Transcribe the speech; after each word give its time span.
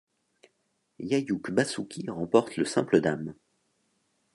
Yayuk 0.97 1.51
Basuki 1.51 2.09
remporte 2.09 2.57
le 2.57 2.65
simple 2.65 3.01
dames. 3.01 3.35